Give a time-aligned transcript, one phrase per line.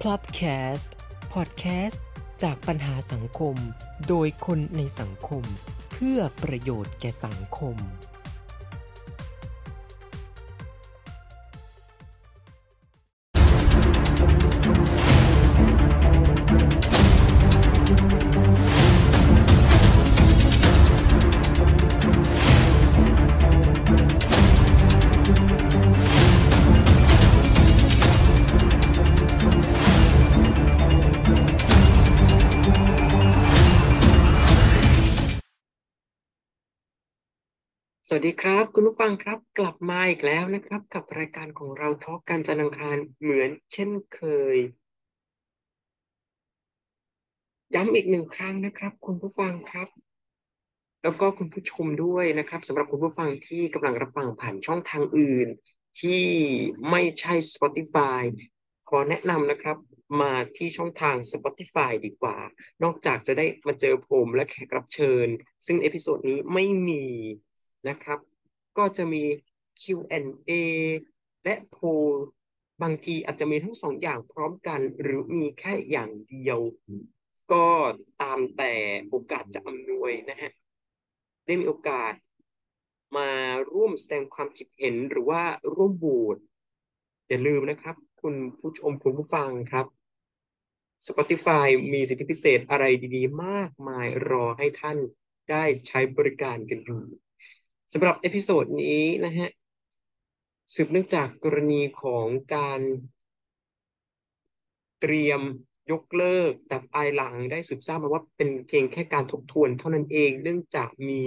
[0.00, 0.42] พลับแค
[0.74, 0.92] สต์
[1.32, 2.04] พอดแคสต์
[2.42, 3.56] จากปัญหาสังคม
[4.08, 5.44] โดยคนในสังคม
[5.92, 7.76] เพื่อประโยชน์แก่สังคม
[38.10, 44.20] สวัสดีครับ คุณผู้ฟังครับกลับมาอีกแล้วนะครับ กับรายการของเราทอล์กกันจันทร์อังคารเหมือนเช่นเค
[44.54, 44.56] ย
[47.74, 49.88] ย้ำอีกหนึ่งครั้งนะครับ คุณผู้ฟังครับ
[51.02, 55.48] แล้วก็คุณผู้ชมด้วยนะครับสำหรับคุณผู้ฟังที่กำลังรับฟังผ่านช่องทางอื่น
[56.00, 56.24] ที่
[56.90, 58.22] ไม่ใช่ Spotify
[58.88, 59.76] ขอแนะนำนะครับ
[60.20, 62.36] มาที่ช่องทาง Spotify ดีกว่า
[62.82, 65.26] นอกจากจะได้มาเจอผมและแขกรับเชิญ
[65.66, 67.04] ซึ่ง episode นี้ไม่มี
[67.88, 68.18] นะครับ
[68.78, 69.24] ก็จะมี
[69.80, 70.52] Q&A
[71.44, 71.86] และโพล
[72.82, 76.58] บางทีอาจจะมีทั้งสองอย่างพร้อมกัน หรือมีแค่อย่างเดียว
[77.52, 77.66] ก็
[78.22, 78.72] ตามแต่
[79.08, 80.50] โอกาสจะอำนวยนะฮะ
[81.46, 82.12] ได้มีโอกาส
[83.16, 83.30] มา
[83.72, 85.42] ร่วมแสดงความคิดเห็นหรือว่า
[85.74, 86.36] ร่วมโหวต
[87.28, 89.86] อย่าลืมนะครับ คุณผู้ชมคุณผู้ฟังครับ
[91.06, 92.84] Spotify มีสิทธิพิเศษอะไร
[93.16, 94.98] ดีๆ มากมายรอให้ท่าน
[95.50, 97.02] ได้ใช้บริการกันอยู่
[97.92, 99.48] สำหรับ episode นี้นะฮะ
[100.74, 102.80] สืบเนื่องจากกรณีของการ
[105.00, 105.40] เตรียม
[105.90, 111.20] ยกเลิก แต่ภายหลังได้สืบทราบมาว่าเป็นเพียงแค่การทบทวนเท่านั้นเอง เนื่องจากมี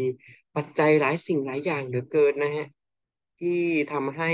[0.56, 2.68] ปัจจัยหลายสิ่งหลายอย่างเหลือเกินนะฮะ
[3.40, 4.32] ที่ทำให้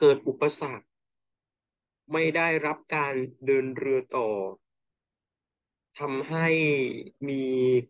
[0.00, 0.86] เกิดอุปสรรค
[2.12, 3.14] ไม่ได้รับการ
[3.46, 4.28] เดินเรือต่อ
[5.98, 6.48] ทำให้
[7.28, 7.44] มี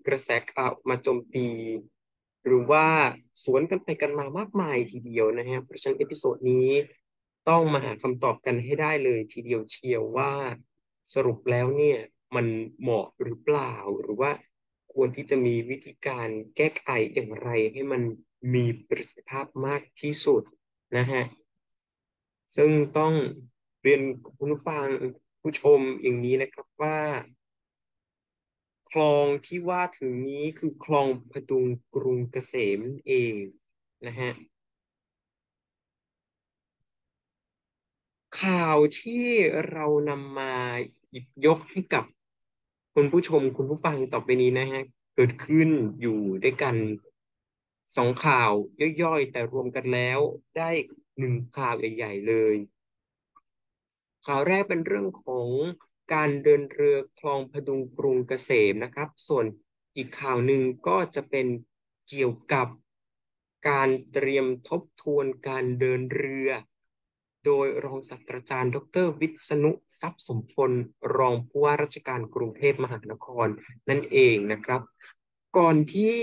[0.07, 1.47] กระแสข่าวมาโจมตี
[2.47, 2.87] หรือว่า
[3.45, 6.69] สวนกันไปกันมามากมายทีเดียวนะฮะเพราะฉะนั้น episode นี้
[7.49, 10.33] ต้องมาหาคำตอบกันให้ได้เลยทีเดียวเชียวว่า
[11.15, 11.99] สรุปแล้วเนี่ย
[12.37, 12.47] มัน
[12.81, 14.31] เหมาะหรือเปล่า หรือว่า
[14.93, 18.03] ควรที่จะมีวิธีการแก้ไขอย่างไรให้มัน
[18.55, 20.43] มีประสิทธิภาพมากที่สุด
[20.97, 21.25] นะฮะ
[22.57, 23.13] ซึ่งต้อง
[23.83, 24.03] เรียน
[24.39, 24.87] คุณผู้ฟัง
[25.43, 26.99] ผู้ชมอย่างนี้นะครับว่า
[28.91, 33.35] คลองที่ว่าถึงนี้คือคลองพดุงกรุงเกษมเอง
[34.07, 34.33] นะฮะ
[38.41, 39.25] ข่าวที่
[39.71, 40.55] เรานำมา
[41.11, 42.05] หยิบยกให้กับ
[42.95, 44.83] คุณผู้ชมคุณผู้ฟังต่อไปนี้นะฮะ
[45.15, 45.69] เกิดขึ้น
[46.01, 46.77] อยู่ด้วยกัน
[47.97, 48.53] สองข่าว
[49.03, 50.19] ย่อยๆ แต่รวมกันแล้ว
[50.57, 50.71] ได้
[51.19, 52.57] หนึ่งข่าวใหญ่ๆเลย
[54.27, 55.49] ข่าวแรกเป็นเรื่องของ
[56.15, 59.47] การเดินเรือคลองพดุงกรุงเกษมนะครับ ส่วน
[59.97, 61.47] อีกข่าวหนึ่งก็จะเป็น
[62.09, 62.69] เกี่ยวกับ
[63.69, 66.51] การเตรียมทบทวนการเดินเรือ
[67.45, 69.71] โดยรองศาสตราจารย์ ดร วิษณุ
[70.01, 70.71] ทรัพย์สมพล
[71.17, 73.47] รองผู้ว่าราชการกรุงเทพมหานคร
[73.89, 74.81] นั่นเองนะครับ
[75.59, 76.19] ก่อนที่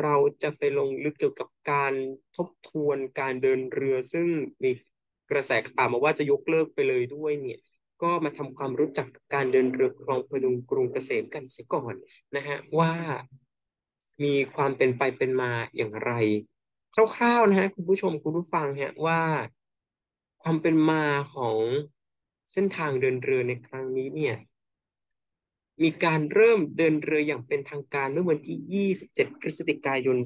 [0.00, 1.94] เราจะไปลงลึกเกี่ยวกับการ
[2.36, 4.28] ทบทวนการเดินเรือ ซึ่ง
[4.62, 4.70] มี
[5.30, 7.58] กระแสข่าวมาว่าจะยกเลิกไปเลยด้วยเนี่ย
[8.02, 11.94] ก็มาทำความรู้จักการเดินเรือคลองพดุงกรุงเกษมกันเสียก่อน
[12.36, 12.92] นะฮะว่า
[14.24, 16.12] มีความเป็นไปเป็นมาอย่างไร
[16.94, 19.20] คร่าวๆนะฮะคุณผู้ชมคุณผู้ฟังฮะว่า
[20.42, 21.58] ความเป็นมาของ
[22.52, 24.36] เส้นทางเดินเรือในครั้งนี้เนี่ย
[25.82, 30.24] มีการเริ่มเดินเรืออย่างเป็นทางการเมื่อวันที่ 27 พฤศจิกายน 2563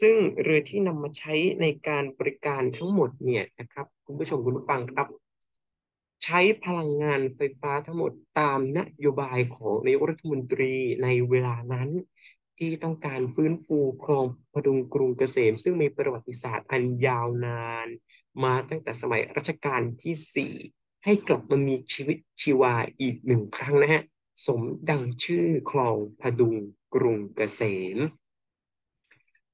[0.00, 5.06] ซึ่งเรือที่นำมาใช้ในการบริการทั้งหมดเนี่ยนะครับคุณผู้ชมคุณผู้ฟังครับ
[6.24, 10.72] ใช้พลังงานไฟฟ้าทั้งหมดตามนโยบายของนายกรัฐมนตรี
[11.02, 11.88] ในเวลานั้น
[12.58, 17.88] ที่ต้องการฟื้นฟูคลองพดุงกรุงเกษม ซึ่งมีประวัติศาสตร์อันยาวนาน
[18.44, 24.02] มาตั้งแต่สมัยรัชกาลที่4ให้กลับมามีชีวิตชีวาอีกหนึ่งครั้งนะฮะ
[24.46, 24.60] สม
[24.90, 26.54] ดังชื่อคลองพดุง
[26.94, 27.62] กรุงเกษ
[27.96, 27.98] ม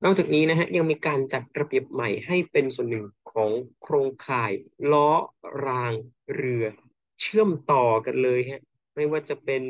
[0.04, 3.50] นอกจากนี้นะฮะยังมีการจัดระเบียบใหม่ให้เป็นส่วนหนึ่งของ
[3.82, 4.52] โครงข่าย
[4.92, 5.10] ล้อ
[5.66, 5.92] ราง
[6.34, 6.64] เรือ
[7.20, 8.62] เชื่อมต่อกันเลยฮะ
[8.94, 9.62] ไม่ว่าจะเป็น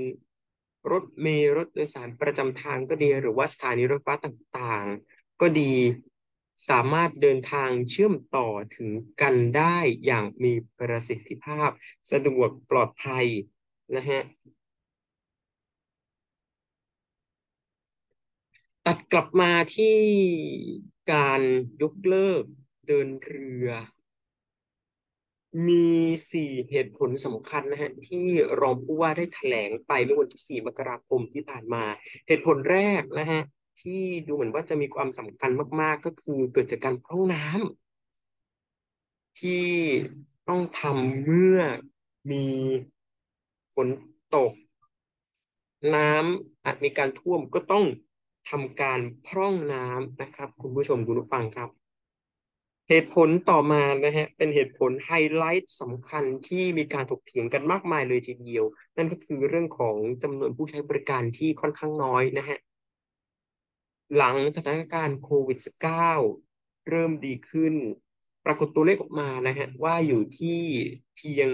[0.91, 5.73] รถเมล์รถโดยสารประจำทางก็ดี หรือว่าสถานีรถไฟต่างๆ ก็ดี
[6.71, 8.91] สามารถเดินทางเชื่อมต่อถึง
[9.21, 11.71] กันได้อย่างมีประสิทธิภาพ
[12.13, 13.27] สะดวกปลอดภัย
[13.97, 14.23] นะฮะ
[18.87, 19.97] ตัดกลับมาที่
[21.13, 21.41] การ
[21.83, 22.43] ยกเลิก
[22.87, 23.69] เดินเรือ
[25.69, 25.89] มี
[26.33, 28.27] สี่เหตุผลสำคัญนะฮะที่
[28.61, 31.85] รองผู้ว่าได้แถลงไปเมื่อวันที่สี่มกราคมที่ผ่านมา
[32.27, 33.41] เหตุผลแรกนะฮะ
[33.81, 35.51] ที่ดูเหมือนว่าจะมีความสำคัญ
[35.81, 39.67] มาก ๆ ก็คือเกิดจากการพร่องน้ำที่
[40.49, 41.59] ต้องทำเมื่อ
[42.33, 42.47] มี
[43.75, 43.89] ฝน
[44.37, 44.53] ตก
[45.95, 47.85] น้ำอาจมีการท่วมก็ต้อง
[48.49, 51.71] ทำการพร่องน้ำนะครับ คุณผู้ชมคุณผู้ฟังครับ
[52.89, 58.65] เหตุผลต่อมานะฮะเป็นเหตุผลไฮไลท์สำคัญที่มีการถกเถียงกันมากมายเลยทีเดียว
[58.97, 62.59] นั่นก็คือเรื่องของจำนวนผู้ใช้บริการที่ค่อนข้างน้อยนะฮะ
[64.17, 65.59] หลังสถานการณ์โควิด
[66.25, 67.75] -19 เริ่มดีขึ้น
[68.45, 70.61] ปรากฏตัวเลขออกมานะฮะว่าอยู่ที่
[71.17, 71.49] เพียง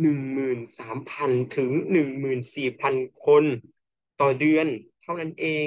[0.00, 2.94] หนึ่งหมื่นสามพันถึงหนึ่งหมื่นสี่พัน
[3.24, 3.44] คน
[4.20, 4.66] ต่อเดือน
[5.02, 5.66] เท่านั้นเอง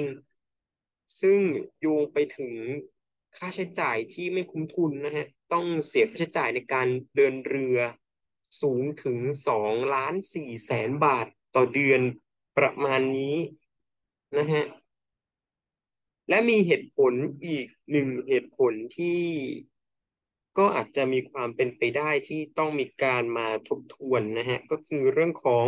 [1.21, 1.39] ซึ่ง
[1.79, 2.55] โยงไปถึง
[3.37, 7.77] ค่าใช้จ่ายที่ไม่คุ้มทุนนะฮะ ต้องเสียค่าใช้จ่ายในการเดินเรือ
[8.61, 9.17] สูงถึง
[9.47, 12.01] สองล้านสี่แสนบาทต่อเดือน
[12.57, 13.37] ประมาณนี้
[14.37, 14.63] นะฮะ
[16.29, 17.13] และมีเหตุผล
[17.45, 19.21] อีกหนึ่งเหตุผลที่
[20.57, 25.65] ก็อาจจะมีความเป็นไปได้ที่ต้องมีการมาทบทวนนะฮะ ก็คือเรื่องของ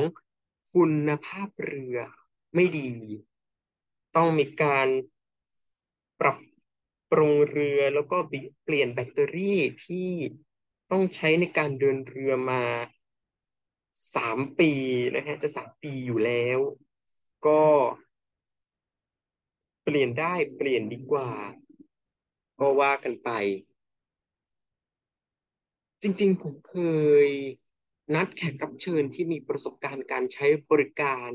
[0.73, 1.97] คุณภาพเรือ
[2.55, 2.91] ไม่ดี
[4.15, 4.87] ต้องมีการ
[6.19, 6.38] ปรับ
[7.12, 8.17] ปรุงเรือแล้วก็
[8.63, 10.09] เปลี่ยนแบตเตอรี่ที่
[10.91, 12.63] ต้องใช้ในการเดินเรือมา
[14.15, 14.71] สามปี
[15.15, 16.59] นะฮะจะสามปีอยู่แล้ว
[17.47, 17.62] ก็
[19.83, 21.31] เปลี่ยนได้เปลี่ยนดีกว่า
[22.59, 23.29] ก็ว่ากันไป
[26.01, 26.77] จริงๆ ผมเค
[27.25, 27.27] ย
[28.15, 31.31] นัดแขกรับเชิญที่มีประสบการณ์การใช้บริการ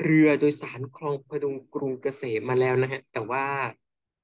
[0.00, 3.46] เรือโดยสารคลองพดุงกรุงเกษมมาแล้วนะฮะ แต่ว่า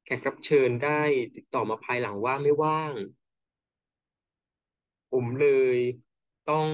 [0.04, 1.00] แขกรับเชิญได้
[1.36, 2.92] ติดต่อมาภายหลังว่าไม่ว่าง
[5.10, 5.78] ผมเลย
[6.50, 6.68] ต้อง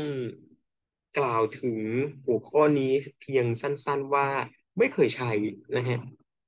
[1.18, 1.80] กล่าวถึง
[2.24, 4.28] หัวข้อนี้เพียงสั้นๆว่า
[4.78, 5.30] ไม่เคยใช้
[5.76, 5.98] นะฮะ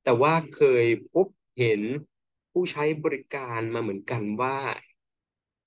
[0.04, 1.26] แต่ว่าเคยพบ
[1.58, 1.80] เห็น
[2.52, 4.56] ผู้ใช้บริการมาเหมือนกันว่า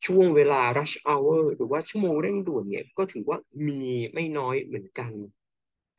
[0.05, 3.37] ช่วงเวลา rush hour หรือว่าชั่วโมงเร่งด่วนเนี่ย ก็ถือว่า
[3.67, 3.81] มี
[4.13, 5.11] ไม่น้อยเหมือนกัน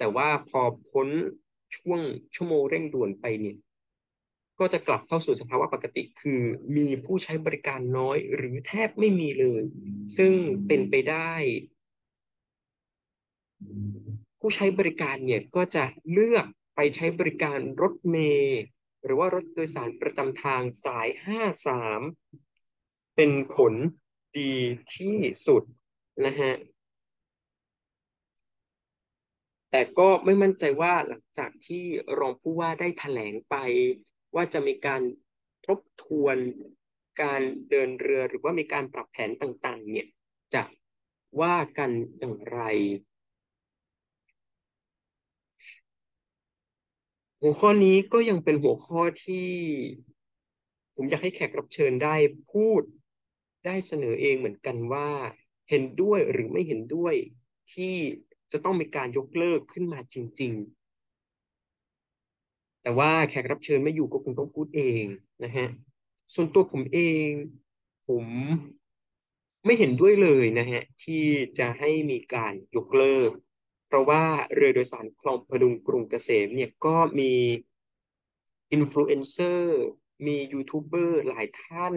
[0.00, 1.08] แต่ว่าพอพ้น
[1.76, 2.00] ช่วง
[2.34, 3.56] ชั่วโมงเร่งด่วนไปเนี่ย
[4.58, 6.42] ก็จะกลับเข้าสู่สภาวะปกติ คือ
[6.76, 9.62] มีผู้ใช้บริการน้อยหรือแทบไม่มีเลย
[10.16, 10.32] ซึ่ง
[10.66, 11.32] เป็นไปได้
[14.40, 16.46] ผู้ใช้บริการเนี่ยก็จะเลือก
[16.76, 18.60] ไปใช้บริการรถเมล์
[19.04, 21.08] หรือว่ารถโดยสารประจำทางสาย
[22.28, 23.74] 53 เป็นผล
[24.38, 24.54] ดี
[24.96, 25.62] ที่สุด
[26.26, 26.52] นะฮะ
[29.70, 31.84] แต่ก็ไม่มั่นใจว่าหลังจากที่
[32.18, 33.56] รองผู้ว่าได้แถลงไป
[34.34, 35.02] ว่าจะมีการ
[35.66, 36.36] ทบทวน
[37.22, 37.40] การ
[37.70, 40.08] เดินเรือหรือว่ามีการปรับแผนต่าง ๆ เนี่ย
[40.54, 40.62] จะ
[41.42, 42.60] ว่ากันอย่างไร
[47.40, 49.48] หัวข้อนี้ก็ยังเป็นหัวข้อที่
[50.94, 52.16] ผมอยากให้แขกรับเชิญได้
[52.52, 52.82] พูด
[53.66, 55.08] ได้เสนอเองเหมือนกันว่า
[55.70, 57.14] เห็นด้วยหรือไม่เห็นด้วย
[57.72, 57.94] ที่
[58.52, 60.80] จะต้องมีการยกเลิกขึ้นมาจริง ๆ
[62.82, 65.04] แต่ว่าแขกรับเชิญไม่อยู่ก็คงต้องพูดเอง
[65.44, 65.66] นะฮะ
[66.34, 67.28] ส่วนตัวผมเอง
[68.08, 68.24] ผม
[69.64, 71.24] ไม่เห็นด้วยเลยนะฮะ ที่
[71.58, 73.30] จะให้มีการยกเลิก
[73.86, 77.32] เพราะว่าเรือโดยสารคลองผดุงกรุงเกษมเนี่ยก็มี
[78.72, 79.82] อินฟลูเอนเซอร์
[80.26, 81.94] มียูทูบเบอร์หลายท่าน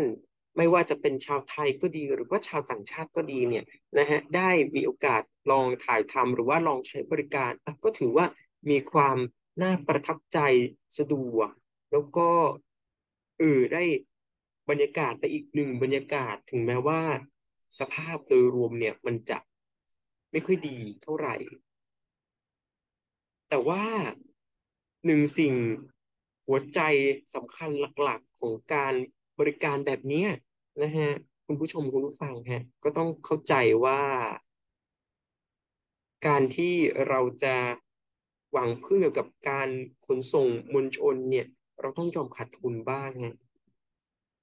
[0.58, 3.66] ไม่ว่าจะเป็นชาวไทยก็ดีหรือว่าชาวต่างชาติก็ดีเนี่ย
[3.98, 7.52] นะฮะได้มีโอกาสลองถ่ายทำหรือว่าลองใช้บริการ
[7.84, 8.26] ก็ถือว่า
[8.70, 9.18] มีความ
[9.62, 10.40] น่าประทับใจ
[10.98, 11.50] สะดวก
[11.92, 12.30] แล้วก็
[13.40, 13.84] เออได้
[14.70, 17.02] บรรยากาศไปอีกหนึ่งบรรยากาศถึงแม้ว่า
[17.80, 19.38] สภาพโดยรวมเนี่ยมันจะ
[20.32, 21.36] ไม่ค่อยดีเท่าไหร่
[23.50, 23.84] แต่ว่า
[25.06, 25.56] หนึ่งสิ่ง
[26.48, 26.80] หัวใจ
[27.36, 27.70] สำคัญ
[28.02, 28.94] หลักๆของการ
[29.40, 30.26] บริการแบบนี้
[30.82, 31.10] นะฮะ
[31.46, 33.54] คุณผู้ชมคุณผู้ฟังฮะก็ต้องเข้าใจ
[33.86, 34.02] ว่า
[36.28, 36.74] การที่
[37.08, 37.56] เราจะ
[38.52, 39.70] หวังพึ่งเกี่ยวกับการ
[40.06, 41.48] ขนส่งมวลชนเนี่ย
[41.82, 43.36] เราต้องยอมขาดทุนบ้างฮะ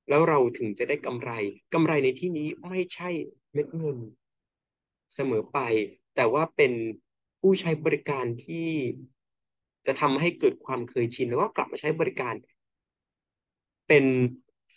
[0.09, 1.30] แล้วเราถึงจะได้กำไร
[1.75, 3.11] กำไรในที่นี้ไม่ใช่
[3.52, 3.99] เม็ดเงิน
[5.14, 5.59] เสมอไป
[6.16, 6.73] แต่ว่าเป็น
[7.40, 8.68] ผู้ใช้บริการที่
[9.87, 12.35] จะทำให้เกิดความเคยชิน แล้วก็กลับมาใช้บริการ
[13.88, 14.04] เป็น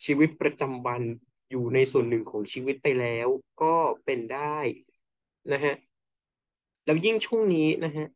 [0.05, 1.01] ชีวิตประจำวัน
[1.51, 3.27] อยู่ในส่วนหนึ่งของชีวิตไปแล้ว
[3.61, 4.57] ก็เป็นได้
[5.51, 5.75] นะฮะ
[6.85, 8.07] แล้วยิ่งช่วงนี้นะฮะ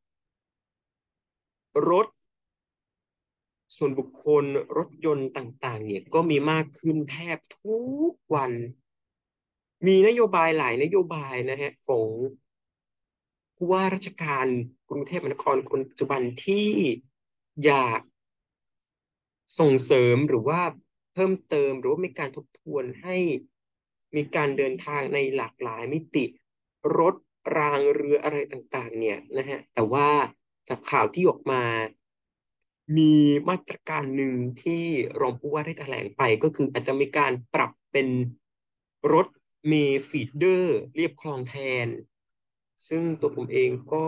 [1.89, 2.07] รถ
[3.77, 4.45] ส่วนบุคคล
[4.77, 7.77] รถยนต์ต่างๆ เนี่ยก็มีมากขึ้นแทบทุ
[8.09, 8.51] กวัน
[9.87, 12.09] มีนโยบายหลายนโยบายนะฮะของ
[13.55, 14.47] ผู้ว่าราชการ
[14.89, 16.69] กรุงเทพมหานครคนปัจจุบันที่
[17.65, 18.01] อยาก
[19.59, 20.61] ส่งเสริมหรือว่า
[21.17, 23.17] พิ่มเติมหรือว่ามีการทบทวนให้
[24.15, 26.25] มีการเดินทางในหลากหลายมิติ
[26.97, 27.15] รถ
[27.57, 30.09] รางเรืออะไรต่างๆ เนี่ยนะฮะแต่ว่า
[30.69, 31.63] จากข่าวที่ออกมา
[32.97, 33.13] มี
[33.49, 34.33] มาตรการหนึ่ง
[34.63, 34.83] ที่
[35.21, 38.07] รองผู้ว่าได้แถลงไปก็คืออาจจะมีการปรับเป็น
[39.13, 39.27] รถ
[39.67, 39.73] เม
[40.09, 41.55] ฟีดเดอร์เรียบคลองแท
[41.85, 41.87] น
[42.87, 44.07] ซึ่งตัวผมเองก็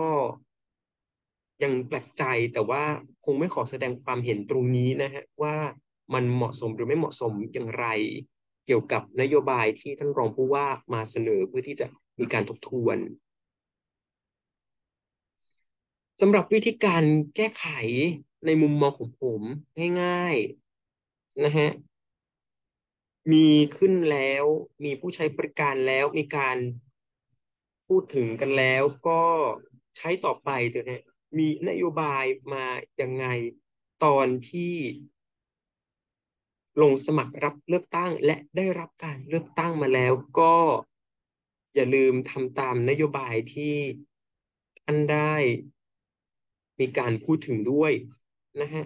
[1.62, 2.84] ยังแปลกใจแต่ว่า
[3.24, 5.56] คงไม่ขอแสดงความเห็นตรงนี้นะฮะว่า
[6.14, 7.86] มันเหมาะสมหรือไม่เหมาะสมอย่างไร
[8.66, 11.86] เกี่ยวกับนโยบายที่ท่านรองผู้ว่ามาเสนอเพื่อที่จะ
[12.18, 12.98] มีการทบทวน
[16.20, 17.02] สำหรับวิธีการ
[17.36, 17.66] แก้ไข
[18.46, 19.42] ในมุมมองของผม
[20.02, 21.70] ง่ายๆนะฮะ
[23.32, 24.44] มีขึ้นแล้ว
[24.84, 26.56] มีผู้ใช้บริการแล้วมีการ
[27.88, 29.22] พูดถึงกันแล้วก็
[29.96, 31.02] ใช้ต่อไปเถอะฮะ
[31.38, 32.64] มีนโยบายมา
[33.00, 33.26] ยังไง
[34.04, 34.74] ตอนที่
[36.80, 40.54] ลงสมัครรับเลือกตั้ง และได้รับการเลือกตั้งมาแล้วก็
[41.74, 43.76] อย่าลืมทำตามนโยบายที่
[44.80, 45.34] ท่านได้
[46.80, 47.92] มีการพูดถึงด้วย
[48.60, 48.84] นะฮะ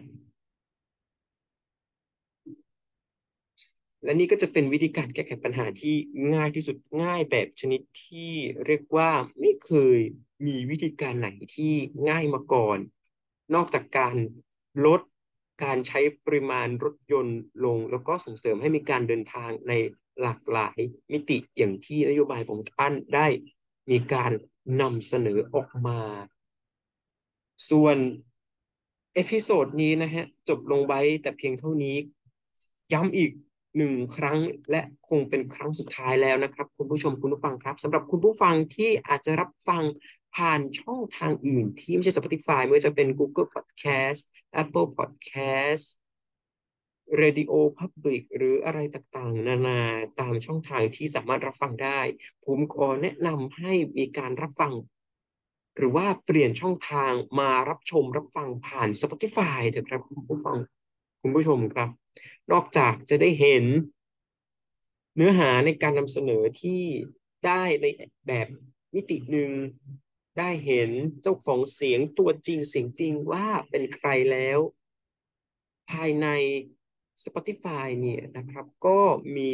[4.04, 5.94] และนี่ก็จะเป็นวิธีการแก้ไขปัญหาที่
[6.34, 8.32] ง่ายที่สุดง่ายแบบชนิดที่
[8.66, 9.10] เรียกว่า
[9.40, 9.98] ไม่เคย
[10.46, 11.72] มีวิธีการไหนที่
[12.08, 12.78] ง่ายมาก่อน
[13.54, 14.16] นอกจากการ
[14.86, 15.00] ลด
[15.62, 19.72] การใช้ปริมาณรถยนต์ลง แล้วก็ส่งเสริมให้มีการเดินทางใน
[20.20, 20.78] หลากหลาย
[21.12, 23.26] มิติอย่างที่นโยบายของท่านได้
[23.90, 24.32] มีการ
[24.80, 26.00] นำเสนอออกมา
[27.70, 27.96] ส่วน
[29.14, 31.96] episode นี้นะฮะ จบลงไว้แต่เพียงเท่านี้
[32.92, 33.30] ย้ำอีก
[33.76, 34.38] หนึ่งครั้ง
[34.70, 39.82] และคงเป็นครั้งสุดท้ายแล้วนะครับ คุณผู้ชมคุณผู้ฟังครับสำหรับคุณผู้ฟังที่อาจจะรับฟัง
[40.36, 44.22] ผ่านช่องทางอื่นที่ไม่ใช่ Spotify ไม่ว่าจะเป็น Google Podcast
[44.62, 45.84] Apple Podcast
[47.20, 49.80] Radio Public หรืออะไรต่างๆ นานา
[50.20, 52.00] ตามช่องทางที่สามารถรับฟังได้
[52.44, 54.72] ผมขอแนะนำให้มีการรับฟัง
[55.76, 60.58] หรือว่าเปลี่ยนช่องทางมารับชมรับฟังผ่าน Spotify เถอะครับคุณผู้ฟัง
[61.20, 61.88] คุณผู้ชมครับ
[62.52, 63.64] นอกจากจะได้เห็น
[65.16, 66.80] เนื้อหาในการนำเสนอที่
[67.46, 67.86] ได้ใน
[68.26, 68.46] แบบ
[68.94, 69.50] มิติหนึ่ง
[70.38, 70.90] ได้เห็น
[71.22, 74.58] เจ้าของเสียงตัวจริงเสียงจริงว่าเป็นใครแล้ว
[75.90, 76.26] ภายใน
[77.24, 79.00] Spotify เนี่ยนะครับ ก็
[79.36, 79.50] มี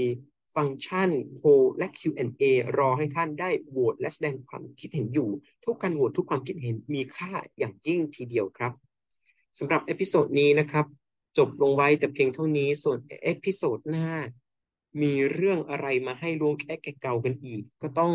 [0.54, 2.42] ฟังก์ชันโพลและ Q&A
[2.78, 5.30] รอให้ท่านได้โหวตและแสดงความคิดเห็นอยู่
[5.64, 8.72] ทุกการโหวตทุกความคิดเห็นมีค่าอย่างยิ่งทีเดียวครับ
[9.58, 10.87] สำหรับ episode นี้นะครับ
[11.38, 14.10] จบลงไว้แต่เพียงเท่านี้ส่วน episode หน้า
[15.02, 18.12] มีเรื่องอะไรมาให้ล้วงแคะแกะเกากันอีก ก็ต้อง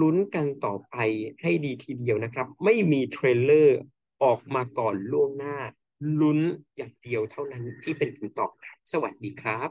[0.00, 0.96] ลุ้นกันต่อไป
[1.42, 3.78] ให้ดีทีเดียวนะครับ ไม่มี trailer
[4.22, 5.56] ออกมาก่อนล่วงหน้า
[6.20, 6.38] ลุ้น
[6.76, 9.70] อย่างเดียวเท่านั้นที่เป็นคำตอบครับ สวัสดีครับ